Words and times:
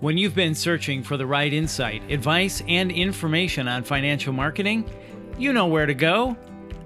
When 0.00 0.16
you've 0.16 0.34
been 0.34 0.54
searching 0.54 1.02
for 1.02 1.18
the 1.18 1.26
right 1.26 1.52
insight, 1.52 2.10
advice, 2.10 2.62
and 2.66 2.90
information 2.90 3.68
on 3.68 3.82
financial 3.82 4.32
marketing, 4.32 4.88
you 5.38 5.52
know 5.52 5.66
where 5.66 5.84
to 5.84 5.92
go. 5.92 6.38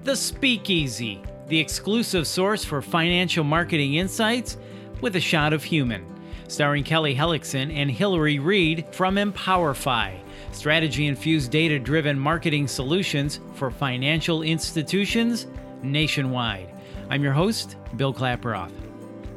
The 0.03 0.17
Speakeasy, 0.17 1.23
the 1.47 1.57
exclusive 1.57 2.27
source 2.27 2.65
for 2.65 2.81
financial 2.81 3.45
marketing 3.45 3.93
insights 3.93 4.57
with 4.99 5.15
a 5.15 5.21
shot 5.21 5.53
of 5.53 5.63
human. 5.63 6.05
Starring 6.49 6.83
Kelly 6.83 7.15
Hellickson 7.15 7.73
and 7.73 7.89
Hilary 7.89 8.39
Reed 8.39 8.85
from 8.91 9.15
Empowerfi, 9.15 10.19
strategy 10.51 11.07
infused 11.07 11.51
data 11.51 11.79
driven 11.79 12.19
marketing 12.19 12.67
solutions 12.67 13.39
for 13.53 13.71
financial 13.71 14.41
institutions 14.41 15.47
nationwide. 15.81 16.69
I'm 17.09 17.23
your 17.23 17.31
host, 17.31 17.77
Bill 17.95 18.13
Klaproth. 18.13 18.73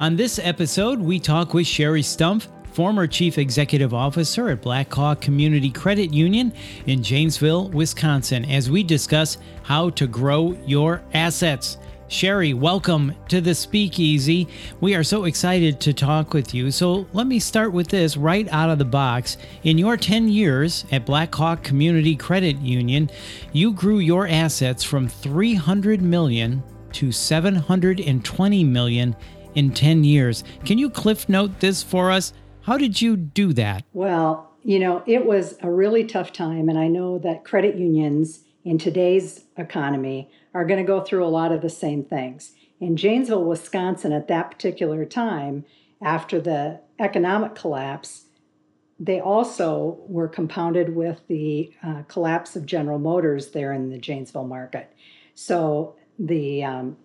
On 0.00 0.16
this 0.16 0.40
episode, 0.40 0.98
we 0.98 1.20
talk 1.20 1.54
with 1.54 1.66
Sherri 1.66 2.02
Stumpf 2.02 2.48
former 2.72 3.06
Chief 3.06 3.38
Executive 3.38 3.92
Officer 3.92 4.50
at 4.50 4.62
Blackhawk 4.62 5.20
Community 5.20 5.70
Credit 5.70 6.12
Union 6.12 6.52
in 6.86 7.02
Janesville, 7.02 7.68
Wisconsin, 7.70 8.44
as 8.44 8.70
we 8.70 8.82
discuss 8.82 9.38
how 9.62 9.90
to 9.90 10.06
grow 10.06 10.56
your 10.66 11.02
assets. 11.14 11.78
Sherri, 12.10 12.54
welcome 12.54 13.14
to 13.28 13.42
the 13.42 13.54
Speakeasy. 13.54 14.48
We 14.80 14.94
are 14.94 15.02
so 15.02 15.24
excited 15.24 15.78
to 15.80 15.92
talk 15.92 16.32
with 16.32 16.54
you. 16.54 16.70
So, 16.70 17.06
let 17.12 17.26
me 17.26 17.38
start 17.38 17.72
with 17.72 17.88
this 17.88 18.16
right 18.16 18.48
out 18.50 18.70
of 18.70 18.78
the 18.78 18.86
box. 18.86 19.36
In 19.64 19.76
your 19.76 19.98
10 19.98 20.28
years 20.28 20.86
at 20.90 21.04
Blackhawk 21.04 21.62
Community 21.62 22.16
Credit 22.16 22.56
Union, 22.60 23.10
you 23.52 23.72
grew 23.72 23.98
your 23.98 24.26
assets 24.26 24.82
from 24.82 25.06
300 25.06 26.00
million 26.00 26.62
to 26.92 27.12
720 27.12 28.64
million 28.64 29.14
in 29.54 29.70
10 29.70 30.04
years. 30.04 30.44
Can 30.64 30.78
you 30.78 30.88
cliff 30.88 31.28
note 31.28 31.60
this 31.60 31.82
for 31.82 32.10
us? 32.10 32.32
How 32.68 32.76
did 32.76 33.00
you 33.00 33.16
do 33.16 33.54
that? 33.54 33.82
Well, 33.94 34.52
you 34.62 34.78
know, 34.78 35.02
it 35.06 35.24
was 35.24 35.56
a 35.62 35.70
really 35.70 36.04
tough 36.04 36.34
time. 36.34 36.68
And 36.68 36.78
I 36.78 36.86
know 36.86 37.18
that 37.20 37.42
credit 37.42 37.76
unions 37.76 38.40
in 38.62 38.76
today's 38.76 39.44
economy 39.56 40.30
are 40.52 40.66
going 40.66 40.76
to 40.78 40.86
go 40.86 41.00
through 41.00 41.24
a 41.24 41.32
lot 41.32 41.50
of 41.50 41.62
the 41.62 41.70
same 41.70 42.04
things. 42.04 42.52
In 42.78 42.98
Janesville, 42.98 43.46
Wisconsin, 43.46 44.12
at 44.12 44.28
that 44.28 44.50
particular 44.50 45.06
time, 45.06 45.64
after 46.02 46.42
the 46.42 46.80
economic 46.98 47.54
collapse, 47.54 48.26
they 49.00 49.18
also 49.18 50.00
were 50.06 50.28
compounded 50.28 50.94
with 50.94 51.22
the 51.26 51.72
uh, 51.82 52.02
collapse 52.06 52.54
of 52.54 52.66
General 52.66 52.98
Motors 52.98 53.52
there 53.52 53.72
in 53.72 53.88
the 53.88 53.96
Janesville 53.96 54.46
market. 54.46 54.92
So 55.34 55.96
the 56.18 56.64
um, 56.64 56.98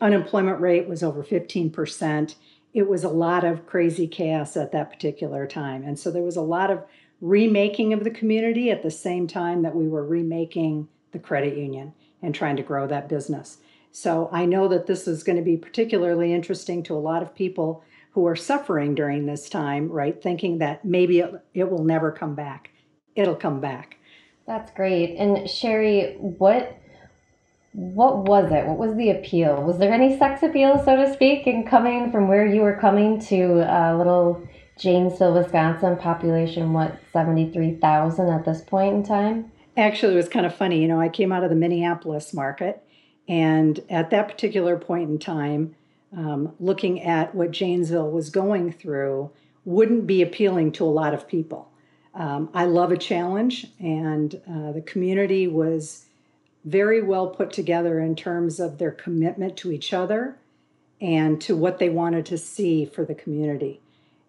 unemployment 0.00 0.60
rate 0.60 0.86
was 0.86 1.02
over 1.02 1.24
15% 1.24 2.36
it 2.74 2.88
was 2.88 3.04
a 3.04 3.08
lot 3.08 3.44
of 3.44 3.66
crazy 3.66 4.06
chaos 4.06 4.56
at 4.56 4.72
that 4.72 4.90
particular 4.90 5.46
time. 5.46 5.82
And 5.84 5.98
so 5.98 6.10
there 6.10 6.22
was 6.22 6.36
a 6.36 6.42
lot 6.42 6.70
of 6.70 6.84
remaking 7.20 7.92
of 7.92 8.04
the 8.04 8.10
community 8.10 8.70
at 8.70 8.82
the 8.82 8.90
same 8.90 9.26
time 9.26 9.62
that 9.62 9.74
we 9.74 9.88
were 9.88 10.04
remaking 10.04 10.88
the 11.12 11.18
credit 11.18 11.56
union 11.56 11.92
and 12.22 12.34
trying 12.34 12.56
to 12.56 12.62
grow 12.62 12.86
that 12.86 13.08
business. 13.08 13.58
So 13.90 14.28
I 14.32 14.44
know 14.44 14.68
that 14.68 14.86
this 14.86 15.08
is 15.08 15.24
going 15.24 15.38
to 15.38 15.44
be 15.44 15.56
particularly 15.56 16.32
interesting 16.32 16.82
to 16.84 16.94
a 16.94 16.98
lot 16.98 17.22
of 17.22 17.34
people 17.34 17.82
who 18.12 18.26
are 18.26 18.36
suffering 18.36 18.94
during 18.94 19.26
this 19.26 19.48
time, 19.48 19.90
right? 19.90 20.20
Thinking 20.22 20.58
that 20.58 20.84
maybe 20.84 21.20
it, 21.20 21.32
it 21.54 21.70
will 21.70 21.84
never 21.84 22.12
come 22.12 22.34
back. 22.34 22.70
It'll 23.14 23.34
come 23.34 23.60
back. 23.60 23.96
That's 24.46 24.70
great. 24.72 25.16
And 25.16 25.48
Sherri, 25.48 26.16
what 26.18 26.77
what 27.78 28.24
was 28.24 28.50
it? 28.50 28.66
What 28.66 28.76
was 28.76 28.96
the 28.96 29.10
appeal? 29.10 29.62
Was 29.62 29.78
there 29.78 29.92
any 29.92 30.18
sex 30.18 30.42
appeal, 30.42 30.82
so 30.84 30.96
to 30.96 31.12
speak, 31.12 31.46
in 31.46 31.64
coming 31.64 32.10
from 32.10 32.26
where 32.26 32.44
you 32.44 32.60
were 32.60 32.76
coming 32.76 33.20
to 33.26 33.60
a 33.60 33.96
little 33.96 34.42
Janesville, 34.76 35.34
Wisconsin 35.34 35.96
population, 35.96 36.72
what, 36.72 36.98
73,000 37.12 38.30
at 38.30 38.44
this 38.44 38.62
point 38.62 38.96
in 38.96 39.02
time? 39.04 39.52
Actually, 39.76 40.14
it 40.14 40.16
was 40.16 40.28
kind 40.28 40.44
of 40.44 40.52
funny. 40.52 40.82
You 40.82 40.88
know, 40.88 41.00
I 41.00 41.08
came 41.08 41.30
out 41.30 41.44
of 41.44 41.50
the 41.50 41.56
Minneapolis 41.56 42.34
market, 42.34 42.82
and 43.28 43.78
at 43.88 44.10
that 44.10 44.26
particular 44.26 44.76
point 44.76 45.08
in 45.08 45.20
time, 45.20 45.76
um, 46.16 46.54
looking 46.58 47.00
at 47.02 47.32
what 47.32 47.52
Janesville 47.52 48.10
was 48.10 48.28
going 48.28 48.72
through 48.72 49.30
wouldn't 49.64 50.04
be 50.04 50.20
appealing 50.20 50.72
to 50.72 50.84
a 50.84 50.86
lot 50.86 51.14
of 51.14 51.28
people. 51.28 51.70
Um, 52.12 52.50
I 52.52 52.64
love 52.64 52.90
a 52.90 52.96
challenge, 52.96 53.68
and 53.78 54.34
uh, 54.50 54.72
the 54.72 54.82
community 54.84 55.46
was 55.46 56.07
very 56.68 57.02
well 57.02 57.28
put 57.28 57.52
together 57.52 58.00
in 58.00 58.14
terms 58.14 58.60
of 58.60 58.78
their 58.78 58.90
commitment 58.90 59.56
to 59.56 59.72
each 59.72 59.92
other 59.92 60.36
and 61.00 61.40
to 61.40 61.56
what 61.56 61.78
they 61.78 61.88
wanted 61.88 62.26
to 62.26 62.38
see 62.38 62.84
for 62.84 63.04
the 63.04 63.14
community. 63.14 63.80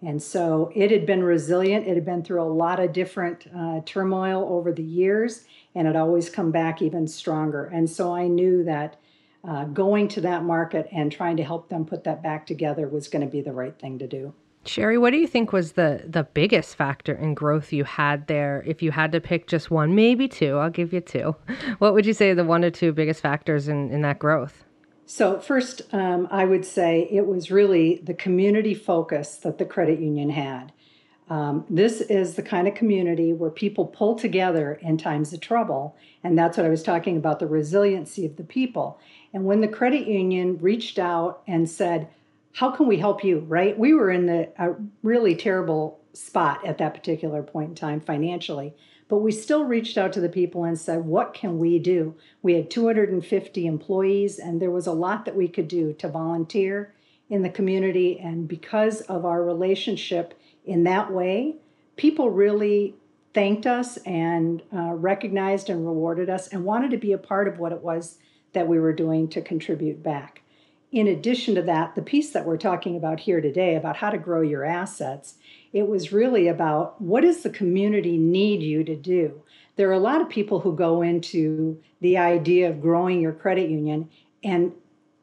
And 0.01 0.21
so 0.21 0.71
it 0.73 0.91
had 0.91 1.05
been 1.05 1.23
resilient. 1.23 1.87
It 1.87 1.95
had 1.95 2.05
been 2.05 2.23
through 2.23 2.41
a 2.41 2.43
lot 2.43 2.79
of 2.79 2.93
different 2.93 3.47
uh, 3.53 3.81
turmoil 3.85 4.47
over 4.49 4.71
the 4.71 4.83
years, 4.83 5.43
and 5.75 5.87
it 5.87 5.95
always 5.95 6.29
come 6.29 6.51
back 6.51 6.81
even 6.81 7.07
stronger. 7.07 7.65
And 7.65 7.89
so 7.89 8.15
I 8.15 8.27
knew 8.27 8.63
that 8.63 8.95
uh, 9.43 9.65
going 9.65 10.07
to 10.09 10.21
that 10.21 10.43
market 10.43 10.87
and 10.91 11.11
trying 11.11 11.37
to 11.37 11.43
help 11.43 11.69
them 11.69 11.85
put 11.85 12.03
that 12.05 12.23
back 12.23 12.45
together 12.45 12.87
was 12.87 13.07
going 13.07 13.25
to 13.25 13.31
be 13.31 13.41
the 13.41 13.51
right 13.51 13.77
thing 13.77 13.99
to 13.99 14.07
do. 14.07 14.33
Sherri, 14.65 14.97
what 14.97 15.11
do 15.11 15.17
you 15.17 15.27
think 15.27 15.51
was 15.51 15.73
the 15.73 16.03
the 16.05 16.23
biggest 16.23 16.75
factor 16.75 17.13
in 17.13 17.33
growth 17.33 17.71
you 17.71 17.83
had 17.85 18.27
there? 18.27 18.63
If 18.67 18.81
you 18.81 18.91
had 18.91 19.11
to 19.13 19.21
pick 19.21 19.47
just 19.47 19.71
one, 19.71 19.95
maybe 19.95 20.27
two, 20.27 20.57
I'll 20.57 20.69
give 20.69 20.93
you 20.93 21.01
two. 21.01 21.35
What 21.79 21.93
would 21.93 22.05
you 22.05 22.13
say 22.13 22.33
the 22.33 22.43
one 22.43 22.63
or 22.63 22.69
two 22.69 22.91
biggest 22.91 23.21
factors 23.21 23.67
in, 23.67 23.89
in 23.91 24.01
that 24.01 24.19
growth? 24.19 24.65
So, 25.05 25.39
first, 25.39 25.81
um, 25.91 26.27
I 26.29 26.45
would 26.45 26.65
say 26.65 27.07
it 27.11 27.25
was 27.25 27.49
really 27.49 27.99
the 28.03 28.13
community 28.13 28.75
focus 28.75 29.37
that 29.37 29.57
the 29.57 29.65
credit 29.65 29.99
union 29.99 30.29
had. 30.29 30.71
Um, 31.29 31.65
this 31.69 32.01
is 32.01 32.35
the 32.35 32.41
kind 32.41 32.67
of 32.67 32.73
community 32.73 33.33
where 33.33 33.51
people 33.51 33.85
pull 33.85 34.15
together 34.15 34.79
in 34.81 34.97
times 34.97 35.31
of 35.31 35.39
trouble. 35.39 35.95
And 36.23 36.37
that's 36.37 36.57
what 36.57 36.65
I 36.65 36.69
was 36.69 36.83
talking 36.83 37.17
about 37.17 37.39
the 37.39 37.47
resiliency 37.47 38.25
of 38.25 38.35
the 38.35 38.43
people. 38.43 38.99
And 39.31 39.45
when 39.45 39.61
the 39.61 39.67
credit 39.67 40.07
union 40.07 40.57
reached 40.59 40.97
out 40.97 41.43
and 41.47 41.69
said, 41.69 42.07
how 42.53 42.71
can 42.71 42.87
we 42.87 42.97
help 42.97 43.23
you 43.23 43.39
right? 43.39 43.77
We 43.77 43.93
were 43.93 44.11
in 44.11 44.25
the, 44.25 44.49
a 44.57 44.75
really 45.03 45.35
terrible 45.35 45.99
spot 46.13 46.65
at 46.65 46.77
that 46.79 46.93
particular 46.93 47.43
point 47.43 47.69
in 47.69 47.75
time 47.75 48.01
financially 48.01 48.73
but 49.09 49.17
we 49.17 49.31
still 49.31 49.65
reached 49.65 49.97
out 49.97 50.13
to 50.13 50.21
the 50.21 50.29
people 50.29 50.63
and 50.63 50.79
said 50.79 51.03
what 51.03 51.33
can 51.33 51.59
we 51.59 51.79
do? 51.79 52.15
We 52.41 52.53
had 52.53 52.69
250 52.69 53.65
employees 53.65 54.39
and 54.39 54.61
there 54.61 54.71
was 54.71 54.87
a 54.87 54.93
lot 54.93 55.25
that 55.25 55.35
we 55.35 55.47
could 55.47 55.67
do 55.67 55.93
to 55.93 56.07
volunteer 56.07 56.93
in 57.29 57.41
the 57.41 57.49
community. 57.49 58.19
And 58.19 58.47
because 58.47 59.01
of 59.01 59.25
our 59.25 59.43
relationship 59.43 60.39
in 60.63 60.83
that 60.83 61.11
way 61.11 61.55
people 61.97 62.29
really 62.29 62.95
thanked 63.33 63.65
us 63.65 63.97
and 63.97 64.61
uh, 64.73 64.93
recognized 64.93 65.69
and 65.69 65.85
rewarded 65.85 66.29
us 66.29 66.47
and 66.47 66.63
wanted 66.63 66.91
to 66.91 66.97
be 66.97 67.11
a 67.11 67.17
part 67.17 67.47
of 67.47 67.59
what 67.59 67.71
it 67.71 67.81
was 67.81 68.17
that 68.53 68.67
we 68.67 68.79
were 68.79 68.93
doing 68.93 69.27
to 69.27 69.41
contribute 69.41 70.01
back 70.01 70.41
in 70.91 71.07
addition 71.07 71.55
to 71.55 71.61
that, 71.61 71.95
the 71.95 72.01
piece 72.01 72.31
that 72.31 72.45
we're 72.45 72.57
talking 72.57 72.95
about 72.97 73.19
here 73.21 73.41
today 73.41 73.75
about 73.75 73.97
how 73.97 74.09
to 74.09 74.17
grow 74.17 74.41
your 74.41 74.65
assets, 74.65 75.35
it 75.71 75.87
was 75.87 76.11
really 76.11 76.47
about 76.47 76.99
what 76.99 77.21
does 77.21 77.43
the 77.43 77.49
community 77.49 78.17
need 78.17 78.63
you 78.63 78.83
to 78.83 78.95
do? 78.95 79.43
There 79.75 79.89
are 79.89 79.93
a 79.93 79.99
lot 79.99 80.21
of 80.21 80.29
people 80.29 80.61
who 80.61 80.75
go 80.75 81.01
into 81.01 81.81
the 82.01 82.17
idea 82.17 82.69
of 82.69 82.81
growing 82.81 83.21
your 83.21 83.33
credit 83.33 83.69
union, 83.69 84.09
and 84.43 84.73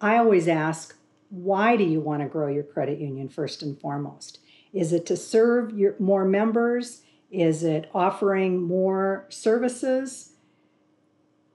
I 0.01 0.19
always 0.19 0.47
ask, 0.47 0.97
why 1.31 1.77
do 1.77 1.85
you 1.85 2.01
want 2.01 2.23
to 2.23 2.29
grow 2.29 2.47
your 2.47 2.63
credit 2.63 3.01
union 3.01 3.29
first 3.29 3.63
and 3.63 3.79
foremost? 3.81 4.39
Is 4.73 4.93
it 4.93 5.05
to 5.07 5.17
serve 5.17 5.77
your 5.77 5.97
more 5.99 6.25
members? 6.25 7.03
Is 7.31 7.65
it 7.65 7.91
offering 7.93 8.63
more 8.63 9.27
services? 9.29 10.33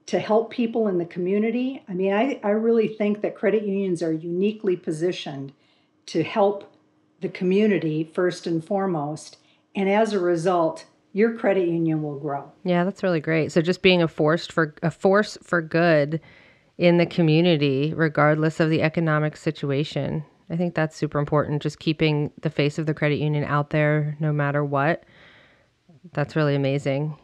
To 0.06 0.18
help 0.18 0.50
people 0.50 0.88
in 0.88 0.98
the 0.98 1.04
community. 1.04 1.82
I 1.88 1.94
mean, 1.94 2.12
I, 2.12 2.40
I 2.42 2.50
really 2.50 2.88
think 2.88 3.22
that 3.22 3.36
credit 3.36 3.64
unions 3.64 4.02
are 4.02 4.12
uniquely 4.12 4.76
positioned 4.76 5.52
to 6.06 6.22
help 6.22 6.72
the 7.20 7.28
community 7.28 8.10
first 8.12 8.46
and 8.46 8.64
foremost. 8.64 9.38
And 9.74 9.88
as 9.88 10.12
a 10.12 10.18
result, 10.18 10.84
your 11.12 11.34
credit 11.34 11.68
union 11.68 12.02
will 12.02 12.18
grow. 12.18 12.50
Yeah, 12.64 12.84
that's 12.84 13.02
really 13.02 13.20
great. 13.20 13.52
So 13.52 13.62
just 13.62 13.82
being 13.82 14.02
a 14.02 14.08
force 14.08 14.46
for 14.46 14.74
a 14.82 14.90
force 14.90 15.38
for 15.42 15.62
good 15.62 16.20
in 16.78 16.96
the 16.96 17.06
community, 17.06 17.92
regardless 17.94 18.58
of 18.58 18.70
the 18.70 18.82
economic 18.82 19.36
situation. 19.36 20.24
I 20.50 20.56
think 20.56 20.74
that's 20.74 20.96
super 20.96 21.18
important. 21.18 21.62
Just 21.62 21.78
keeping 21.78 22.32
the 22.40 22.50
face 22.50 22.78
of 22.78 22.86
the 22.86 22.94
credit 22.94 23.18
union 23.18 23.44
out 23.44 23.70
there 23.70 24.16
no 24.20 24.32
matter 24.32 24.64
what. 24.64 25.04
That's 26.12 26.34
really 26.34 26.56
amazing 26.56 27.16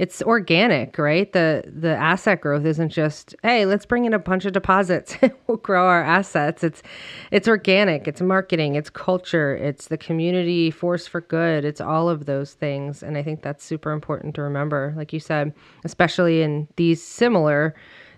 it's 0.00 0.22
organic, 0.22 0.96
right? 0.96 1.30
The 1.30 1.62
the 1.66 1.94
asset 1.94 2.40
growth 2.40 2.64
isn't 2.64 2.88
just, 2.88 3.34
hey, 3.42 3.66
let's 3.66 3.84
bring 3.84 4.06
in 4.06 4.14
a 4.14 4.18
bunch 4.18 4.46
of 4.46 4.54
deposits. 4.54 5.14
we'll 5.46 5.58
grow 5.58 5.86
our 5.86 6.02
assets. 6.02 6.64
It's 6.64 6.82
it's 7.30 7.46
organic, 7.46 8.08
it's 8.08 8.22
marketing, 8.22 8.76
it's 8.76 8.88
culture, 8.88 9.54
it's 9.54 9.88
the 9.88 9.98
community 9.98 10.70
force 10.70 11.06
for 11.06 11.20
good. 11.20 11.66
It's 11.66 11.82
all 11.82 12.08
of 12.08 12.24
those 12.24 12.54
things. 12.54 13.02
And 13.02 13.18
I 13.18 13.22
think 13.22 13.42
that's 13.42 13.62
super 13.62 13.92
important 13.92 14.34
to 14.36 14.42
remember. 14.42 14.94
Like 14.96 15.12
you 15.12 15.20
said, 15.20 15.52
especially 15.84 16.40
in 16.40 16.66
these 16.76 17.02
similar 17.02 17.74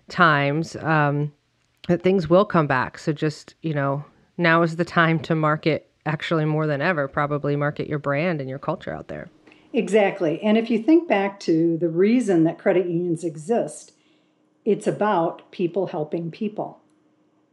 times, 0.09 0.77
um, 0.77 1.33
that 1.89 2.05
things 2.05 2.31
will 2.31 2.45
come 2.45 2.69
back. 2.69 2.97
So 2.97 3.13
just, 3.13 3.57
you 3.63 3.75
know, 3.75 4.05
now 4.39 4.63
is 4.63 4.77
the 4.77 4.85
time 4.85 5.19
to 5.21 5.35
market 5.35 5.91
actually 6.07 6.45
more 6.45 6.69
than 6.69 6.81
ever 6.81 7.09
probably 7.09 7.57
market 7.57 7.89
your 7.89 7.99
brand 7.99 8.41
and 8.41 8.49
your 8.49 8.61
culture 8.61 8.95
out 8.95 9.09
there. 9.09 9.29
Exactly. 9.73 10.41
And 10.43 10.59
if 10.59 10.71
you 10.71 10.83
think 10.83 11.09
back 11.09 11.41
to 11.41 11.79
the 11.79 11.89
reason 11.89 12.45
that 12.45 12.59
credit 12.59 12.87
unions 12.87 13.25
exist, 13.25 13.93
it's 14.65 14.87
about 14.87 15.51
people 15.51 15.89
helping 15.89 16.31
people. 16.31 16.81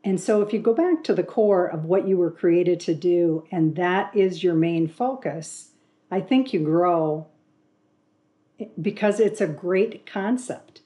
And 0.03 0.19
so 0.19 0.41
if 0.41 0.53
you 0.53 0.59
go 0.59 0.73
back 0.73 1.03
to 1.05 1.13
the 1.13 1.23
core 1.23 1.65
of 1.65 1.85
what 1.85 2.07
you 2.07 2.17
were 2.17 2.31
created 2.31 2.79
to 2.81 2.93
do, 2.93 3.45
and 3.51 3.75
that 3.75 4.15
is 4.15 4.43
your 4.43 4.53
main 4.53 4.87
focus, 4.87 5.71
I 6.11 6.21
think 6.21 6.53
you 6.53 6.61
grow 6.61 7.27
because 8.81 9.19
it's 9.19 9.41
a 9.41 9.47
great 9.47 10.05
concept. 10.05 10.81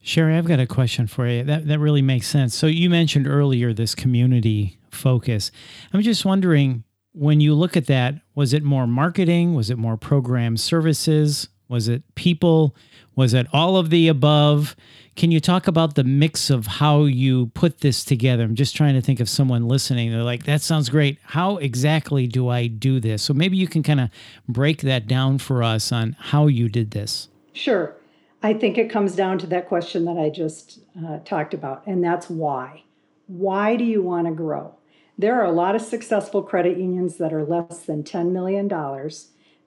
Sherri, 0.00 0.36
I've 0.36 0.46
got 0.46 0.60
a 0.60 0.66
question 0.66 1.06
for 1.06 1.28
you. 1.28 1.44
That 1.44 1.68
that 1.68 1.78
really 1.78 2.02
makes 2.02 2.26
sense. 2.26 2.56
So 2.56 2.66
you 2.66 2.90
mentioned 2.90 3.28
earlier 3.28 3.72
this 3.72 3.94
community 3.94 4.78
focus. 4.90 5.52
I'm 5.92 6.02
just 6.02 6.24
wondering 6.24 6.84
when 7.12 7.40
you 7.40 7.54
look 7.54 7.76
at 7.76 7.86
that, 7.86 8.14
was 8.34 8.52
it 8.52 8.62
more 8.62 8.86
marketing? 8.86 9.54
Was 9.54 9.70
it 9.70 9.78
more 9.78 9.96
program 9.96 10.56
services? 10.56 11.48
Was 11.68 11.88
it 11.88 12.02
people? 12.14 12.74
Was 13.14 13.34
it 13.34 13.46
all 13.52 13.76
of 13.76 13.90
the 13.90 14.08
above? 14.08 14.74
Can 15.14 15.30
you 15.30 15.40
talk 15.40 15.66
about 15.66 15.94
the 15.94 16.04
mix 16.04 16.48
of 16.48 16.66
how 16.66 17.04
you 17.04 17.46
put 17.48 17.80
this 17.80 18.04
together? 18.04 18.44
I'm 18.44 18.54
just 18.54 18.74
trying 18.74 18.94
to 18.94 19.02
think 19.02 19.20
of 19.20 19.28
someone 19.28 19.68
listening. 19.68 20.10
They're 20.10 20.22
like, 20.22 20.44
that 20.44 20.62
sounds 20.62 20.88
great. 20.88 21.18
How 21.22 21.58
exactly 21.58 22.26
do 22.26 22.48
I 22.48 22.66
do 22.66 22.98
this? 22.98 23.22
So 23.22 23.34
maybe 23.34 23.58
you 23.58 23.68
can 23.68 23.82
kind 23.82 24.00
of 24.00 24.08
break 24.48 24.80
that 24.82 25.06
down 25.06 25.38
for 25.38 25.62
us 25.62 25.92
on 25.92 26.16
how 26.18 26.46
you 26.46 26.70
did 26.70 26.92
this. 26.92 27.28
Sure. 27.52 27.94
I 28.42 28.54
think 28.54 28.78
it 28.78 28.90
comes 28.90 29.14
down 29.14 29.38
to 29.38 29.46
that 29.48 29.68
question 29.68 30.06
that 30.06 30.18
I 30.18 30.30
just 30.30 30.80
uh, 31.06 31.18
talked 31.24 31.54
about, 31.54 31.86
and 31.86 32.02
that's 32.02 32.28
why. 32.28 32.82
Why 33.26 33.76
do 33.76 33.84
you 33.84 34.02
want 34.02 34.26
to 34.26 34.32
grow? 34.32 34.74
There 35.18 35.40
are 35.40 35.44
a 35.44 35.52
lot 35.52 35.74
of 35.74 35.82
successful 35.82 36.42
credit 36.42 36.78
unions 36.78 37.16
that 37.18 37.32
are 37.32 37.44
less 37.44 37.80
than 37.80 38.02
$10 38.02 38.32
million. 38.32 38.68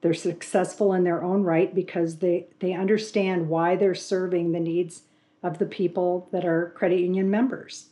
They're 0.00 0.14
successful 0.14 0.92
in 0.92 1.04
their 1.04 1.22
own 1.22 1.42
right 1.42 1.74
because 1.74 2.18
they, 2.18 2.46
they 2.60 2.72
understand 2.72 3.48
why 3.48 3.76
they're 3.76 3.94
serving 3.94 4.52
the 4.52 4.60
needs 4.60 5.02
of 5.42 5.58
the 5.58 5.66
people 5.66 6.28
that 6.32 6.44
are 6.44 6.72
credit 6.76 7.00
union 7.00 7.30
members. 7.30 7.88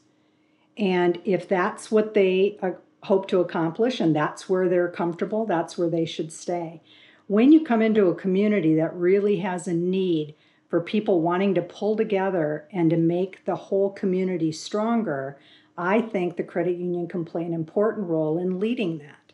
And 0.77 1.21
if 1.25 1.49
that's 1.49 1.91
what 1.91 2.15
they 2.15 2.59
uh, 2.61 2.73
hope 3.05 3.29
to 3.29 3.41
accomplish 3.41 4.01
and 4.01 4.15
that's 4.15 4.49
where 4.49 4.69
they're 4.69 4.89
comfortable, 4.89 5.47
that's 5.47 5.79
where 5.79 5.91
they 5.91 6.05
should 6.05 6.33
stay. 6.33 6.83
When 7.27 7.53
you 7.53 7.65
come 7.65 7.81
into 7.81 8.09
a 8.09 8.15
community 8.15 8.75
that 8.75 8.95
really 8.95 9.39
has 9.39 9.67
a 9.67 9.75
need 9.75 10.35
for 10.69 10.81
people 10.81 11.21
wanting 11.21 11.55
to 11.55 11.63
pull 11.63 11.97
together 11.97 12.67
and 12.73 12.91
to 12.91 12.97
make 12.97 13.45
the 13.45 13.55
whole 13.55 13.91
community 13.91 14.51
stronger, 14.51 15.39
I 15.77 16.01
think 16.01 16.37
the 16.37 16.45
credit 16.45 16.77
union 16.77 17.09
can 17.09 17.25
play 17.25 17.45
an 17.45 17.53
important 17.53 18.09
role 18.09 18.39
in 18.39 18.61
leading 18.61 18.99
that 18.99 19.25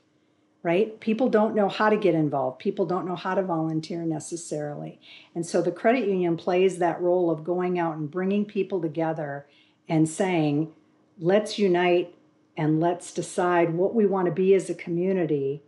right? 0.63 1.01
People 1.01 1.29
don't 1.29 1.55
know 1.55 1.69
how 1.69 1.89
to 1.89 1.97
get 1.97 2.15
involved. 2.15 2.59
People 2.59 2.85
don't 2.85 3.07
know 3.07 3.17
how 3.17 3.35
to 3.35 3.43
volunteer 3.43 4.03
necessarily. 4.03 5.01
And 5.35 5.47
so 5.47 5.63
the 5.63 5.73
credit 5.73 6.07
union 6.07 6.37
plays 6.37 6.79
that 6.79 7.01
role 7.01 7.31
of 7.31 7.45
going 7.45 7.79
out 7.79 7.97
and 7.97 8.11
bringing 8.11 8.45
people 8.45 8.81
together 8.81 9.47
and 9.89 10.09
saying, 10.09 10.73
let's 11.19 11.59
unite 11.59 12.15
and 12.57 12.79
let's 12.79 13.13
decide 13.13 13.75
what 13.75 13.95
we 13.95 14.05
want 14.05 14.27
to 14.27 14.33
be 14.33 14.55
as 14.55 14.69
a 14.69 14.75
community. 14.75 15.63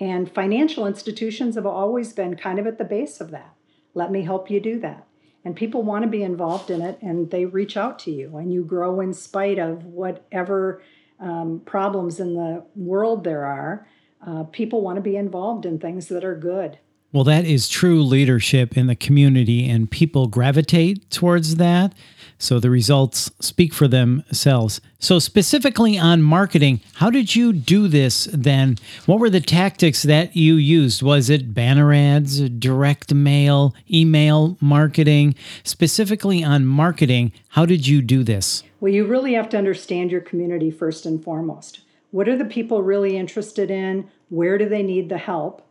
And 0.00 0.32
financial 0.32 0.86
institutions 0.86 1.54
have 1.54 1.66
always 1.66 2.12
been 2.12 2.36
kind 2.36 2.58
of 2.58 2.66
at 2.66 2.78
the 2.78 2.84
base 2.84 3.20
of 3.20 3.30
that. 3.30 3.54
Let 3.94 4.10
me 4.10 4.22
help 4.22 4.50
you 4.50 4.60
do 4.60 4.80
that. 4.80 5.06
And 5.44 5.56
people 5.56 5.82
want 5.82 6.04
to 6.04 6.10
be 6.10 6.22
involved 6.22 6.70
in 6.70 6.82
it 6.82 6.98
and 7.00 7.30
they 7.30 7.46
reach 7.46 7.76
out 7.76 7.98
to 8.00 8.10
you 8.10 8.36
and 8.36 8.52
you 8.52 8.62
grow 8.62 9.00
in 9.00 9.14
spite 9.14 9.58
of 9.58 9.84
whatever 9.84 10.82
um, 11.18 11.62
problems 11.64 12.20
in 12.20 12.34
the 12.34 12.64
world 12.74 13.24
there 13.24 13.46
are, 13.46 13.86
uh, 14.26 14.44
people 14.44 14.82
want 14.82 14.96
to 14.96 15.02
be 15.02 15.16
involved 15.16 15.64
in 15.64 15.78
things 15.78 16.08
that 16.08 16.24
are 16.24 16.36
good. 16.36 16.78
Well, 17.12 17.24
that 17.24 17.44
is 17.44 17.68
true 17.68 18.04
leadership 18.04 18.76
in 18.76 18.86
the 18.86 18.94
community, 18.94 19.68
and 19.68 19.90
people 19.90 20.28
gravitate 20.28 21.10
towards 21.10 21.56
that. 21.56 21.92
So 22.38 22.60
the 22.60 22.70
results 22.70 23.32
speak 23.40 23.74
for 23.74 23.88
themselves. 23.88 24.80
So, 25.00 25.18
specifically 25.18 25.98
on 25.98 26.22
marketing, 26.22 26.80
how 26.94 27.10
did 27.10 27.34
you 27.34 27.52
do 27.52 27.88
this 27.88 28.28
then? 28.32 28.76
What 29.06 29.18
were 29.18 29.28
the 29.28 29.40
tactics 29.40 30.04
that 30.04 30.36
you 30.36 30.54
used? 30.54 31.02
Was 31.02 31.28
it 31.28 31.52
banner 31.52 31.92
ads, 31.92 32.48
direct 32.48 33.12
mail, 33.12 33.74
email 33.92 34.56
marketing? 34.60 35.34
Specifically 35.64 36.44
on 36.44 36.64
marketing, 36.64 37.32
how 37.48 37.66
did 37.66 37.88
you 37.88 38.02
do 38.02 38.22
this? 38.22 38.62
Well, 38.78 38.92
you 38.92 39.04
really 39.04 39.34
have 39.34 39.48
to 39.50 39.58
understand 39.58 40.12
your 40.12 40.20
community 40.20 40.70
first 40.70 41.04
and 41.04 41.22
foremost. 41.22 41.80
What 42.12 42.28
are 42.28 42.36
the 42.38 42.44
people 42.44 42.82
really 42.82 43.16
interested 43.16 43.70
in? 43.70 44.08
Where 44.28 44.58
do 44.58 44.68
they 44.68 44.82
need 44.82 45.08
the 45.08 45.18
help? 45.18 45.66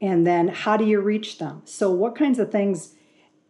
And 0.00 0.26
then 0.26 0.48
how 0.48 0.76
do 0.76 0.84
you 0.84 1.00
reach 1.00 1.38
them? 1.38 1.62
So, 1.64 1.90
what 1.90 2.16
kinds 2.16 2.38
of 2.38 2.50
things? 2.50 2.94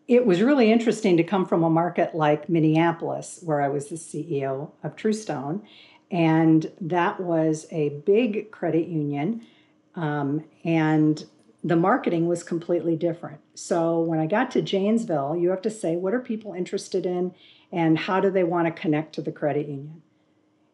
It 0.08 0.26
was 0.26 0.42
really 0.42 0.72
interesting 0.72 1.16
to 1.18 1.22
come 1.22 1.46
from 1.46 1.62
a 1.62 1.70
market 1.70 2.14
like 2.14 2.48
Minneapolis, 2.48 3.38
where 3.42 3.60
I 3.60 3.68
was 3.68 3.88
the 3.88 3.96
CEO 3.96 4.72
of 4.82 4.96
TruStone, 4.96 5.62
and 6.10 6.72
that 6.80 7.20
was 7.20 7.66
a 7.70 7.90
big 8.04 8.50
credit 8.50 8.88
union. 8.88 9.46
Um, 9.94 10.44
and 10.64 11.24
the 11.62 11.76
marketing 11.76 12.26
was 12.26 12.42
completely 12.42 12.96
different. 12.96 13.40
So, 13.54 14.00
when 14.00 14.18
I 14.18 14.26
got 14.26 14.50
to 14.52 14.62
Janesville, 14.62 15.36
you 15.36 15.50
have 15.50 15.62
to 15.62 15.70
say, 15.70 15.96
what 15.96 16.14
are 16.14 16.20
people 16.20 16.54
interested 16.54 17.06
in? 17.06 17.34
and 17.72 17.98
how 17.98 18.20
do 18.20 18.30
they 18.30 18.44
want 18.44 18.66
to 18.66 18.80
connect 18.80 19.14
to 19.14 19.22
the 19.22 19.32
credit 19.32 19.68
union. 19.68 20.02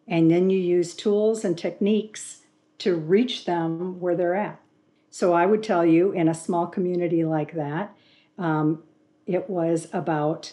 And 0.08 0.30
then 0.30 0.50
you 0.50 0.58
use 0.58 0.94
tools 0.94 1.44
and 1.44 1.58
techniques 1.58 2.42
to 2.78 2.94
reach 2.94 3.44
them 3.44 4.00
where 4.00 4.14
they're 4.14 4.34
at. 4.34 4.60
So 5.16 5.32
I 5.32 5.46
would 5.46 5.62
tell 5.62 5.82
you, 5.82 6.12
in 6.12 6.28
a 6.28 6.34
small 6.34 6.66
community 6.66 7.24
like 7.24 7.54
that, 7.54 7.96
um, 8.36 8.82
it 9.24 9.48
was 9.48 9.88
about 9.94 10.52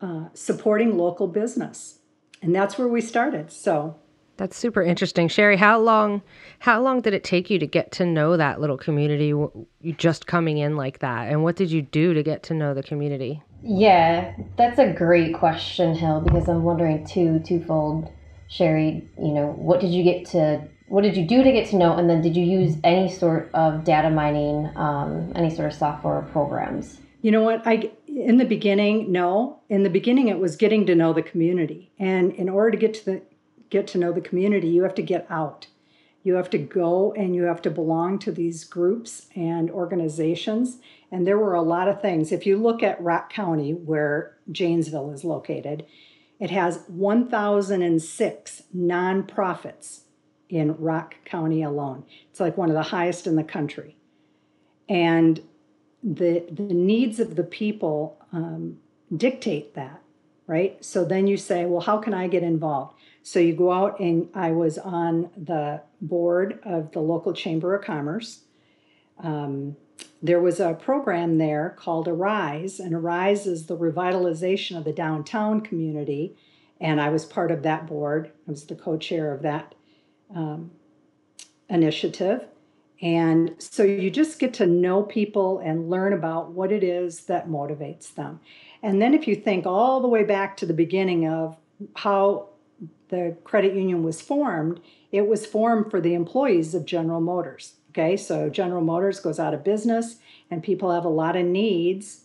uh, 0.00 0.28
supporting 0.32 0.96
local 0.96 1.28
business, 1.28 1.98
and 2.40 2.54
that's 2.54 2.78
where 2.78 2.88
we 2.88 3.02
started. 3.02 3.52
So 3.52 3.96
that's 4.38 4.56
super 4.56 4.82
interesting, 4.82 5.28
Sherri. 5.28 5.58
How 5.58 5.78
long 5.78 6.22
how 6.60 6.80
long 6.80 7.02
did 7.02 7.12
it 7.12 7.24
take 7.24 7.50
you 7.50 7.58
to 7.58 7.66
get 7.66 7.92
to 7.92 8.06
know 8.06 8.38
that 8.38 8.58
little 8.58 8.78
community? 8.78 9.26
You 9.26 9.66
just 9.98 10.26
coming 10.26 10.56
in 10.56 10.78
like 10.78 11.00
that, 11.00 11.30
and 11.30 11.42
what 11.42 11.56
did 11.56 11.70
you 11.70 11.82
do 11.82 12.14
to 12.14 12.22
get 12.22 12.42
to 12.44 12.54
know 12.54 12.72
the 12.72 12.82
community? 12.82 13.42
Yeah, 13.62 14.34
that's 14.56 14.78
a 14.78 14.94
great 14.94 15.34
question, 15.34 15.94
Hill, 15.94 16.22
because 16.22 16.48
I'm 16.48 16.62
wondering 16.62 17.06
too, 17.06 17.40
twofold. 17.40 18.10
Sherri, 18.48 19.06
you 19.18 19.32
know, 19.34 19.48
what 19.58 19.80
did 19.80 19.90
you 19.90 20.02
get 20.02 20.24
to, 20.28 20.66
what 20.94 21.02
did 21.02 21.16
you 21.16 21.26
do 21.26 21.42
to 21.42 21.50
get 21.50 21.68
to 21.70 21.76
know, 21.76 21.96
and 21.96 22.08
then 22.08 22.22
did 22.22 22.36
you 22.36 22.44
use 22.44 22.76
any 22.84 23.10
sort 23.10 23.50
of 23.52 23.82
data 23.82 24.08
mining, 24.08 24.70
um, 24.76 25.32
any 25.34 25.52
sort 25.52 25.72
of 25.72 25.76
software 25.76 26.22
programs? 26.30 27.00
You 27.20 27.32
know 27.32 27.42
what? 27.42 27.66
I 27.66 27.90
in 28.06 28.36
the 28.36 28.44
beginning, 28.44 29.10
no. 29.10 29.58
In 29.68 29.82
the 29.82 29.90
beginning, 29.90 30.28
it 30.28 30.38
was 30.38 30.54
getting 30.54 30.86
to 30.86 30.94
know 30.94 31.12
the 31.12 31.20
community, 31.20 31.90
and 31.98 32.32
in 32.34 32.48
order 32.48 32.70
to 32.70 32.76
get 32.76 32.94
to 32.94 33.04
the 33.04 33.22
get 33.70 33.88
to 33.88 33.98
know 33.98 34.12
the 34.12 34.20
community, 34.20 34.68
you 34.68 34.84
have 34.84 34.94
to 34.94 35.02
get 35.02 35.26
out. 35.28 35.66
You 36.22 36.34
have 36.34 36.48
to 36.50 36.58
go 36.58 37.12
and 37.12 37.34
you 37.34 37.42
have 37.42 37.60
to 37.62 37.70
belong 37.70 38.20
to 38.20 38.30
these 38.30 38.62
groups 38.62 39.26
and 39.34 39.70
organizations 39.70 40.78
and 41.10 41.26
there 41.26 41.36
were 41.36 41.52
a 41.52 41.60
lot 41.60 41.86
of 41.86 42.00
things. 42.00 42.32
If 42.32 42.46
you 42.46 42.56
look 42.56 42.82
at 42.82 43.02
Rock 43.02 43.30
County, 43.30 43.74
where 43.74 44.38
Janesville 44.50 45.10
is 45.10 45.22
located, 45.22 45.84
it 46.40 46.50
has 46.50 46.84
1,006 46.86 48.62
nonprofits 48.74 50.03
in 50.54 50.76
Rock 50.78 51.16
County 51.24 51.64
alone. 51.64 52.04
It's 52.30 52.38
like 52.38 52.56
one 52.56 52.68
of 52.68 52.76
the 52.76 52.82
highest 52.84 53.26
in 53.26 53.34
the 53.34 53.42
country. 53.42 53.96
And 54.88 55.40
the, 56.00 56.44
the 56.48 56.62
needs 56.62 57.18
of 57.18 57.34
the 57.34 57.42
people 57.42 58.24
um, 58.32 58.78
dictate 59.14 59.74
that, 59.74 60.00
right? 60.46 60.82
So 60.84 61.04
then 61.04 61.26
you 61.26 61.36
say, 61.36 61.64
well, 61.64 61.80
how 61.80 61.98
can 61.98 62.14
I 62.14 62.28
get 62.28 62.44
involved? 62.44 62.94
So 63.24 63.40
you 63.40 63.52
go 63.52 63.72
out, 63.72 63.98
and 63.98 64.28
I 64.32 64.52
was 64.52 64.78
on 64.78 65.30
the 65.36 65.80
board 66.00 66.60
of 66.62 66.92
the 66.92 67.00
local 67.00 67.32
Chamber 67.32 67.74
of 67.74 67.84
Commerce. 67.84 68.42
Um, 69.18 69.76
there 70.22 70.40
was 70.40 70.60
a 70.60 70.74
program 70.74 71.38
there 71.38 71.74
called 71.76 72.06
Arise, 72.06 72.78
and 72.78 72.94
Arise 72.94 73.46
is 73.46 73.66
the 73.66 73.76
revitalization 73.76 74.76
of 74.76 74.84
the 74.84 74.92
downtown 74.92 75.62
community. 75.62 76.36
And 76.80 77.00
I 77.00 77.08
was 77.08 77.24
part 77.24 77.50
of 77.50 77.62
that 77.62 77.88
board. 77.88 78.30
I 78.46 78.50
was 78.50 78.66
the 78.66 78.74
co 78.76 78.98
chair 78.98 79.32
of 79.32 79.42
that 79.42 79.74
um, 80.34 80.70
initiative. 81.68 82.44
And 83.02 83.54
so 83.58 83.82
you 83.82 84.10
just 84.10 84.38
get 84.38 84.54
to 84.54 84.66
know 84.66 85.02
people 85.02 85.58
and 85.58 85.90
learn 85.90 86.12
about 86.12 86.52
what 86.52 86.72
it 86.72 86.84
is 86.84 87.22
that 87.22 87.48
motivates 87.48 88.14
them. 88.14 88.40
And 88.82 89.00
then 89.02 89.14
if 89.14 89.26
you 89.26 89.34
think 89.34 89.66
all 89.66 90.00
the 90.00 90.08
way 90.08 90.24
back 90.24 90.56
to 90.58 90.66
the 90.66 90.74
beginning 90.74 91.28
of 91.28 91.56
how 91.96 92.48
the 93.08 93.36
credit 93.44 93.74
union 93.74 94.02
was 94.02 94.20
formed, 94.20 94.80
it 95.12 95.26
was 95.26 95.46
formed 95.46 95.90
for 95.90 96.00
the 96.00 96.14
employees 96.14 96.74
of 96.74 96.86
General 96.86 97.20
Motors. 97.20 97.74
Okay, 97.90 98.16
so 98.16 98.48
General 98.48 98.82
Motors 98.82 99.20
goes 99.20 99.38
out 99.38 99.54
of 99.54 99.62
business, 99.62 100.16
and 100.50 100.62
people 100.62 100.90
have 100.92 101.04
a 101.04 101.08
lot 101.08 101.36
of 101.36 101.44
needs 101.44 102.22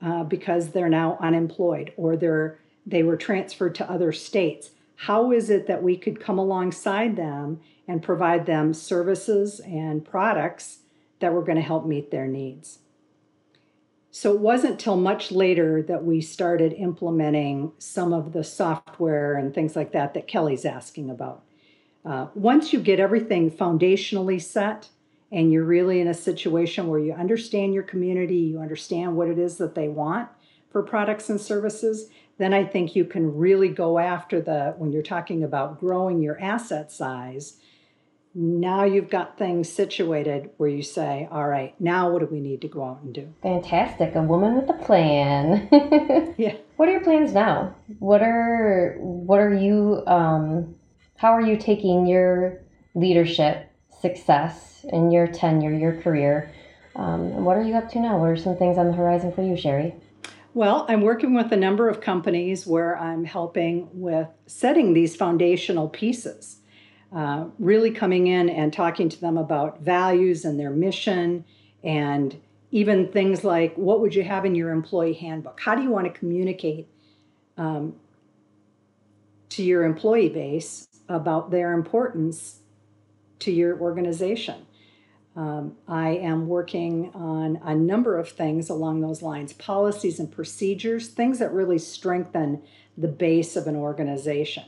uh, 0.00 0.22
because 0.22 0.68
they're 0.70 0.88
now 0.88 1.18
unemployed 1.20 1.92
or 1.96 2.16
they're 2.16 2.58
they 2.86 3.02
were 3.02 3.16
transferred 3.16 3.74
to 3.74 3.90
other 3.90 4.12
states. 4.12 4.70
How 5.02 5.32
is 5.32 5.50
it 5.50 5.66
that 5.66 5.82
we 5.82 5.96
could 5.96 6.20
come 6.20 6.38
alongside 6.38 7.16
them 7.16 7.60
and 7.88 8.02
provide 8.02 8.44
them 8.44 8.74
services 8.74 9.60
and 9.60 10.04
products 10.04 10.80
that 11.20 11.32
were 11.32 11.42
going 11.42 11.56
to 11.56 11.62
help 11.62 11.86
meet 11.86 12.10
their 12.10 12.26
needs. 12.26 12.80
So 14.10 14.34
it 14.34 14.40
wasn't 14.40 14.80
till 14.80 14.96
much 14.96 15.30
later 15.30 15.82
that 15.82 16.04
we 16.04 16.20
started 16.20 16.72
implementing 16.74 17.72
some 17.78 18.12
of 18.12 18.32
the 18.32 18.44
software 18.44 19.36
and 19.36 19.54
things 19.54 19.76
like 19.76 19.92
that 19.92 20.14
that 20.14 20.28
Kelly's 20.28 20.64
asking 20.64 21.10
about. 21.10 21.44
Uh, 22.04 22.28
once 22.34 22.72
you 22.72 22.80
get 22.80 23.00
everything 23.00 23.50
foundationally 23.50 24.40
set 24.40 24.88
and 25.30 25.52
you're 25.52 25.64
really 25.64 26.00
in 26.00 26.08
a 26.08 26.14
situation 26.14 26.88
where 26.88 27.00
you 27.00 27.12
understand 27.12 27.74
your 27.74 27.82
community, 27.82 28.36
you 28.36 28.60
understand 28.60 29.14
what 29.16 29.28
it 29.28 29.38
is 29.38 29.58
that 29.58 29.74
they 29.74 29.88
want 29.88 30.28
for 30.70 30.82
products 30.82 31.28
and 31.28 31.40
services, 31.40 32.08
then 32.38 32.54
I 32.54 32.64
think 32.64 32.96
you 32.96 33.04
can 33.04 33.36
really 33.36 33.68
go 33.68 33.98
after 33.98 34.40
the, 34.40 34.74
when 34.78 34.92
you're 34.92 35.02
talking 35.02 35.42
about 35.42 35.80
growing 35.80 36.22
your 36.22 36.40
asset 36.40 36.90
size, 36.90 37.58
now 38.34 38.84
you've 38.84 39.10
got 39.10 39.36
things 39.36 39.68
situated 39.68 40.50
where 40.56 40.68
you 40.68 40.82
say, 40.82 41.28
all 41.30 41.48
right, 41.48 41.74
now 41.80 42.10
what 42.10 42.20
do 42.20 42.26
we 42.26 42.40
need 42.40 42.60
to 42.60 42.68
go 42.68 42.84
out 42.84 43.02
and 43.02 43.12
do? 43.12 43.34
Fantastic. 43.42 44.14
A 44.14 44.22
woman 44.22 44.54
with 44.54 44.70
a 44.70 44.84
plan. 44.84 45.68
yeah. 46.38 46.56
What 46.76 46.88
are 46.88 46.92
your 46.92 47.00
plans 47.00 47.32
now? 47.32 47.74
What 47.98 48.22
are 48.22 48.96
what 49.00 49.40
are 49.40 49.54
you 49.54 50.04
um 50.06 50.76
how 51.16 51.32
are 51.32 51.40
you 51.40 51.56
taking 51.56 52.06
your 52.06 52.60
leadership 52.94 53.72
success 54.00 54.86
in 54.88 55.10
your 55.10 55.26
tenure, 55.26 55.72
your 55.72 56.00
career? 56.00 56.52
Um, 56.94 57.22
and 57.32 57.46
what 57.46 57.56
are 57.56 57.62
you 57.62 57.74
up 57.74 57.90
to 57.90 58.00
now? 58.00 58.18
What 58.18 58.30
are 58.30 58.36
some 58.36 58.56
things 58.56 58.78
on 58.78 58.86
the 58.86 58.92
horizon 58.92 59.32
for 59.32 59.42
you, 59.42 59.56
Sherri? 59.56 59.94
Well, 60.58 60.86
I'm 60.88 61.02
working 61.02 61.34
with 61.34 61.52
a 61.52 61.56
number 61.56 61.88
of 61.88 62.00
companies 62.00 62.66
where 62.66 62.98
I'm 62.98 63.22
helping 63.22 63.88
with 63.92 64.26
setting 64.48 64.92
these 64.92 65.14
foundational 65.14 65.88
pieces, 65.88 66.58
uh, 67.14 67.44
really 67.60 67.92
coming 67.92 68.26
in 68.26 68.48
and 68.48 68.72
talking 68.72 69.08
to 69.08 69.20
them 69.20 69.38
about 69.38 69.82
values 69.82 70.44
and 70.44 70.58
their 70.58 70.70
mission, 70.70 71.44
and 71.84 72.36
even 72.72 73.12
things 73.12 73.44
like 73.44 73.76
what 73.76 74.00
would 74.00 74.16
you 74.16 74.24
have 74.24 74.44
in 74.44 74.56
your 74.56 74.72
employee 74.72 75.12
handbook? 75.12 75.60
How 75.60 75.76
do 75.76 75.82
you 75.84 75.90
want 75.90 76.12
to 76.12 76.18
communicate 76.18 76.88
um, 77.56 77.94
to 79.50 79.62
your 79.62 79.84
employee 79.84 80.28
base 80.28 80.88
about 81.08 81.52
their 81.52 81.72
importance 81.72 82.62
to 83.38 83.52
your 83.52 83.78
organization. 83.80 84.66
Um, 85.38 85.76
I 85.86 86.16
am 86.16 86.48
working 86.48 87.12
on 87.14 87.60
a 87.62 87.72
number 87.72 88.18
of 88.18 88.28
things 88.28 88.68
along 88.68 89.02
those 89.02 89.22
lines 89.22 89.52
policies 89.52 90.18
and 90.18 90.32
procedures, 90.32 91.06
things 91.06 91.38
that 91.38 91.52
really 91.52 91.78
strengthen 91.78 92.60
the 92.96 93.06
base 93.06 93.54
of 93.54 93.68
an 93.68 93.76
organization. 93.76 94.64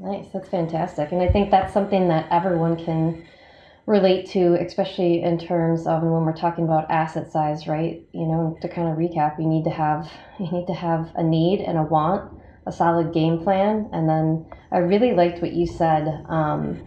Nice, 0.00 0.26
that's 0.32 0.48
fantastic. 0.48 1.12
And 1.12 1.22
I 1.22 1.28
think 1.28 1.52
that's 1.52 1.72
something 1.72 2.08
that 2.08 2.26
everyone 2.32 2.84
can 2.84 3.24
relate 3.86 4.28
to, 4.30 4.54
especially 4.54 5.22
in 5.22 5.38
terms 5.38 5.86
of 5.86 6.02
when 6.02 6.24
we're 6.24 6.36
talking 6.36 6.64
about 6.64 6.90
asset 6.90 7.30
size, 7.30 7.68
right? 7.68 8.04
You 8.10 8.26
know, 8.26 8.58
to 8.60 8.68
kind 8.68 8.88
of 8.88 8.98
recap, 8.98 9.38
you 9.38 9.46
need 9.46 9.62
to 9.64 9.70
have 9.70 10.10
you 10.40 10.50
need 10.50 10.66
to 10.66 10.74
have 10.74 11.12
a 11.14 11.22
need 11.22 11.60
and 11.60 11.78
a 11.78 11.82
want 11.84 12.40
a 12.66 12.72
solid 12.72 13.12
game 13.14 13.38
plan. 13.38 13.88
And 13.92 14.08
then 14.08 14.46
I 14.72 14.78
really 14.78 15.12
liked 15.12 15.40
what 15.40 15.52
you 15.52 15.68
said 15.68 16.24
um, 16.28 16.82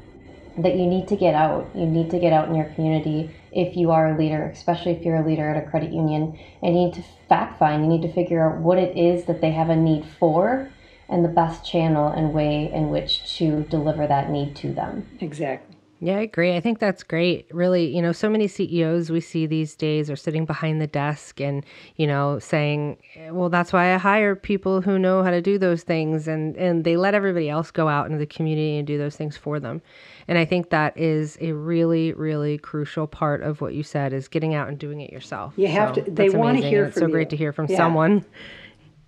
that 0.58 0.76
you 0.76 0.86
need 0.86 1.08
to 1.10 1.16
get 1.16 1.36
out. 1.36 1.70
You 1.76 1.86
need 1.86 2.10
to 2.12 2.20
get 2.20 2.34
out 2.34 2.50
in 2.50 2.56
your 2.56 2.66
community 2.66 3.32
if 3.52 3.76
you 3.76 3.92
are 3.92 4.14
a 4.14 4.18
leader, 4.18 4.44
especially 4.46 4.94
if 4.94 5.04
you're 5.04 5.18
a 5.18 5.26
leader 5.26 5.50
at 5.50 5.62
a 5.62 5.70
credit 5.70 5.92
union. 5.92 6.38
And 6.62 6.76
you 6.76 6.86
need 6.86 6.94
to 6.96 7.04
fact 7.28 7.60
find, 7.60 7.84
you 7.84 7.90
need 7.90 8.02
to 8.04 8.14
figure 8.14 8.48
out 8.48 8.60
what 8.60 8.78
it 8.78 8.98
is 8.98 9.26
that 9.26 9.42
they 9.42 9.52
have 9.52 9.70
a 9.70 9.76
need 9.76 10.06
for 10.20 10.72
and 11.08 11.24
the 11.24 11.30
best 11.30 11.66
channel 11.66 12.08
and 12.08 12.34
way 12.34 12.72
in 12.72 12.90
which 12.90 13.38
to 13.38 13.64
deliver 13.70 14.08
that 14.08 14.30
need 14.30 14.56
to 14.58 14.74
them. 14.74 15.08
Exactly. 15.20 15.75
Yeah, 16.02 16.18
I 16.18 16.22
agree. 16.22 16.56
I 16.56 16.60
think 16.60 16.80
that's 16.80 17.04
great. 17.04 17.48
Really, 17.52 17.96
you 17.96 18.02
know, 18.02 18.12
so 18.12 18.30
many 18.30 18.48
CEOs 18.48 19.10
we 19.10 19.22
see 19.22 19.46
these 19.46 19.76
days 19.76 20.10
are 20.10 20.18
sitting 20.18 20.46
behind 20.46 20.82
the 20.82 20.88
desk 20.88 21.40
and, 21.40 21.66
you 21.96 22.06
know, 22.06 22.38
saying, 22.38 22.98
eh, 23.16 23.30
"Well, 23.32 23.50
that's 23.50 23.72
why 23.72 23.94
I 23.94 23.98
hire 23.98 24.36
people 24.36 24.82
who 24.82 25.00
know 25.00 25.24
how 25.24 25.32
to 25.32 25.42
do 25.42 25.58
those 25.58 25.84
things," 25.84 26.28
and 26.28 26.56
and 26.58 26.84
they 26.84 26.98
let 26.98 27.14
everybody 27.14 27.50
else 27.50 27.72
go 27.72 27.88
out 27.88 28.08
into 28.08 28.18
the 28.18 28.26
community 28.26 28.78
and 28.78 28.86
do 28.86 28.98
those 28.98 29.16
things 29.16 29.38
for 29.38 29.60
them. 29.60 29.82
And 30.28 30.38
I 30.38 30.44
think 30.44 30.70
that 30.70 30.98
is 30.98 31.38
a 31.40 31.54
really, 31.54 32.12
really 32.14 32.58
crucial 32.58 33.08
part 33.08 33.42
of 33.42 33.62
what 33.62 33.74
you 33.74 33.84
said 33.84 34.12
is 34.12 34.28
getting 34.28 34.54
out 34.54 34.68
and 34.68 34.78
doing 34.78 35.00
it 35.00 35.14
yourself. 35.14 35.54
You 35.56 35.70
have 35.70 35.96
so 35.96 36.02
to. 36.02 36.12
They 36.12 36.30
want 36.30 36.58
to 36.58 36.68
hear 36.68 36.92
from 36.92 37.04
you. 37.04 37.08
so 37.08 37.12
great 37.12 37.30
to 37.30 37.38
hear 37.38 37.54
from 37.54 37.68
yeah. 37.70 37.78
someone. 37.78 38.26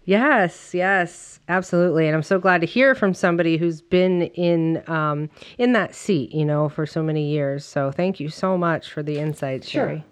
Yes, 0.07 0.73
yes, 0.73 1.41
absolutely, 1.49 2.07
and 2.07 2.15
I'm 2.15 2.23
so 2.23 2.39
glad 2.39 2.61
to 2.61 2.67
hear 2.67 2.95
from 2.95 3.13
somebody 3.13 3.57
who's 3.57 3.81
been 3.81 4.21
in 4.21 4.81
um, 4.89 5.29
in 5.57 5.73
that 5.73 5.93
seat, 5.93 6.31
you 6.33 6.45
know, 6.45 6.69
for 6.69 6.85
so 6.85 7.03
many 7.03 7.29
years. 7.29 7.65
So 7.65 7.91
thank 7.91 8.17
you 8.17 8.29
so 8.29 8.57
much 8.57 8.89
for 8.89 9.03
the 9.03 9.19
insights, 9.19 9.67
sure. 9.67 9.87
Sherri. 9.87 10.05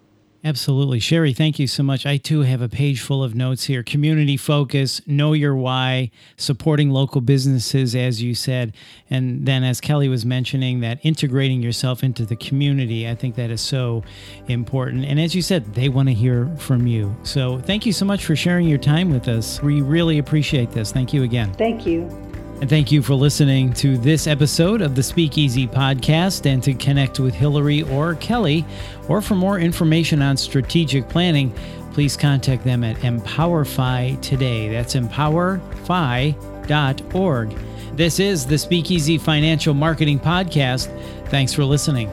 Absolutely. 0.45 0.99
Sherri, 0.99 1.33
thank 1.33 1.57
you 1.57 1.65
so 1.65 1.81
much. 1.81 2.05
I 2.05 2.17
too 2.17 2.41
have 2.41 2.61
a 2.61 2.69
page 2.69 3.01
full 3.01 3.23
of 3.23 3.33
notes 3.33 3.63
here. 3.63 3.81
Community 3.81 4.37
focus, 4.37 5.01
know 5.07 5.33
your 5.33 5.55
why, 5.55 6.11
supporting 6.37 6.91
local 6.91 7.19
businesses, 7.19 7.95
as 7.95 8.21
you 8.21 8.35
said. 8.35 8.75
And 9.09 9.47
then, 9.47 9.63
as 9.63 9.81
Kelly 9.81 10.07
was 10.07 10.23
mentioning, 10.23 10.81
that 10.81 10.99
integrating 11.01 11.63
yourself 11.63 12.03
into 12.03 12.27
the 12.27 12.35
community, 12.35 13.09
I 13.09 13.15
think 13.15 13.33
that 13.37 13.49
is 13.49 13.59
so 13.59 14.03
important. 14.47 15.05
And 15.05 15.19
as 15.19 15.33
you 15.33 15.41
said, 15.41 15.73
they 15.73 15.89
want 15.89 16.09
to 16.09 16.13
hear 16.13 16.47
from 16.57 16.85
you. 16.85 17.15
So 17.23 17.57
thank 17.57 17.87
you 17.87 17.91
so 17.91 18.05
much 18.05 18.23
for 18.23 18.35
sharing 18.35 18.67
your 18.67 18.77
time 18.77 19.09
with 19.09 19.27
us. 19.27 19.59
We 19.63 19.81
really 19.81 20.19
appreciate 20.19 20.69
this. 20.69 20.91
Thank 20.91 21.11
you 21.11 21.23
again. 21.23 21.55
Thank 21.55 21.87
you. 21.87 22.24
And 22.61 22.69
thank 22.69 22.89
you 22.91 23.01
for 23.01 23.15
listening 23.15 23.73
to 23.73 23.97
this 23.97 24.27
episode 24.27 24.81
of 24.81 24.95
the 24.95 25.03
Speakeasy 25.03 25.67
podcast. 25.67 26.49
And 26.49 26.63
to 26.63 26.73
connect 26.73 27.19
with 27.19 27.35
Hilary 27.35 27.81
or 27.83 28.15
Kelly, 28.15 28.65
or 29.09 29.21
for 29.21 29.35
more 29.35 29.59
information 29.59 30.21
on 30.21 30.37
strategic 30.37 31.09
planning, 31.09 31.53
please 31.93 32.15
contact 32.15 32.63
them 32.63 32.81
at 32.83 32.95
EmpowerFi 32.97 34.21
today. 34.21 34.69
That's 34.69 34.95
empowerfi.org. 34.95 37.57
This 37.95 38.19
is 38.19 38.45
the 38.45 38.57
Speakeasy 38.57 39.17
Financial 39.17 39.73
Marketing 39.73 40.19
Podcast. 40.19 40.87
Thanks 41.29 41.53
for 41.53 41.65
listening. 41.65 42.09